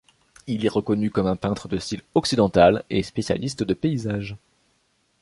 Il 0.47 0.65
est 0.65 0.69
reconnu 0.69 1.11
comme 1.11 1.27
un 1.27 1.35
peintre 1.35 1.67
de 1.67 1.77
style 1.77 2.01
occidental 2.15 2.83
et 2.89 3.03
spécialiste 3.03 3.61
de 3.61 3.75
paysages. 3.75 4.35